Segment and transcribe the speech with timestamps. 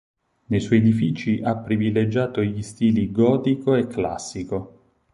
[0.45, 4.79] Nei suoi edifici ha privilegiato gli stili gotico e classico.